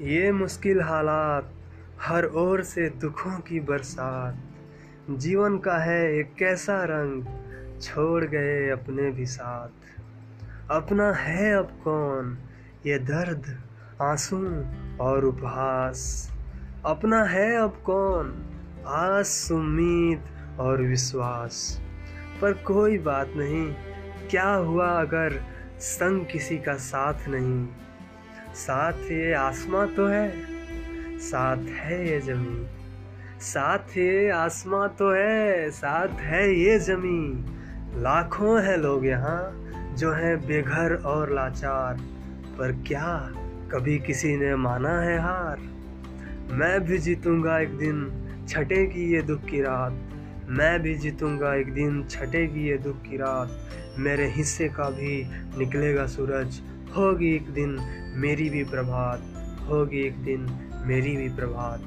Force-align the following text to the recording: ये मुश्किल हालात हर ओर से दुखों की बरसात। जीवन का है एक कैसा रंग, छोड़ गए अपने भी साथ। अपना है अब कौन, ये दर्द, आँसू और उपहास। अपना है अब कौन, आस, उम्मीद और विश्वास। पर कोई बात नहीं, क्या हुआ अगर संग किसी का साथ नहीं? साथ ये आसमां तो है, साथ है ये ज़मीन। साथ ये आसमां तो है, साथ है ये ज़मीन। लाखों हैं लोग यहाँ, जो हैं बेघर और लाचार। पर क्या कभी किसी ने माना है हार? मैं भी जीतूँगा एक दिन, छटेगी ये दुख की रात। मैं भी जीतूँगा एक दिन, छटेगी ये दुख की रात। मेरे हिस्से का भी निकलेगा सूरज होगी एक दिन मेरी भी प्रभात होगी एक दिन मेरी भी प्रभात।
ये 0.00 0.32
मुश्किल 0.32 0.80
हालात 0.80 1.52
हर 2.02 2.24
ओर 2.24 2.62
से 2.62 2.90
दुखों 2.90 3.38
की 3.38 3.60
बरसात। 3.60 4.36
जीवन 5.10 5.58
का 5.58 5.78
है 5.78 6.16
एक 6.16 6.34
कैसा 6.34 6.84
रंग, 6.84 7.24
छोड़ 7.80 8.24
गए 8.24 8.68
अपने 8.68 9.10
भी 9.10 9.26
साथ। 9.26 9.68
अपना 10.70 11.12
है 11.12 11.56
अब 11.56 11.80
कौन, 11.84 12.38
ये 12.86 12.98
दर्द, 12.98 13.60
आँसू 14.02 14.64
और 15.00 15.24
उपहास। 15.24 16.30
अपना 16.86 17.24
है 17.24 17.56
अब 17.56 17.82
कौन, 17.86 18.46
आस, 18.86 19.48
उम्मीद 19.52 20.22
और 20.60 20.82
विश्वास। 20.82 21.82
पर 22.42 22.52
कोई 22.52 22.98
बात 22.98 23.28
नहीं, 23.36 23.74
क्या 24.30 24.48
हुआ 24.48 24.88
अगर 24.88 25.42
संग 25.78 26.26
किसी 26.32 26.58
का 26.58 26.74
साथ 26.74 27.28
नहीं? 27.28 27.68
साथ 28.54 28.92
ये 28.92 29.32
आसमां 29.32 29.86
तो 29.86 30.06
है, 30.06 30.32
साथ 31.18 31.56
है 31.56 32.10
ये 32.10 32.20
ज़मीन। 32.20 32.66
साथ 33.40 33.78
ये 33.78 34.30
आसमां 34.30 34.88
तो 34.88 35.10
है, 35.10 35.70
साथ 35.70 36.08
है 36.08 36.54
ये 36.54 36.78
ज़मीन। 36.78 37.44
लाखों 37.96 38.62
हैं 38.62 38.76
लोग 38.76 39.06
यहाँ, 39.06 39.68
जो 39.98 40.12
हैं 40.12 40.46
बेघर 40.46 40.94
और 40.94 41.32
लाचार। 41.32 41.94
पर 42.58 42.72
क्या 42.72 43.32
कभी 43.72 43.98
किसी 43.98 44.36
ने 44.36 44.56
माना 44.56 45.00
है 45.00 45.18
हार? 45.18 45.58
मैं 46.50 46.84
भी 46.84 46.98
जीतूँगा 46.98 47.58
एक 47.58 47.78
दिन, 47.78 48.12
छटेगी 48.48 49.14
ये 49.14 49.22
दुख 49.22 49.40
की 49.40 49.62
रात। 49.62 49.92
मैं 50.48 50.82
भी 50.82 50.94
जीतूँगा 50.94 51.54
एक 51.54 51.74
दिन, 51.74 52.06
छटेगी 52.10 52.68
ये 52.68 52.78
दुख 52.78 53.02
की 53.02 53.16
रात। 53.16 53.68
मेरे 53.98 54.26
हिस्से 54.26 54.68
का 54.68 54.90
भी 54.90 55.24
निकलेगा 55.58 56.06
सूरज 56.06 56.60
होगी 56.96 57.34
एक 57.34 57.50
दिन 57.50 57.78
मेरी 58.16 58.50
भी 58.50 58.64
प्रभात 58.64 59.22
होगी 59.68 60.00
एक 60.00 60.16
दिन 60.24 60.40
मेरी 60.86 61.16
भी 61.16 61.28
प्रभात। 61.28 61.80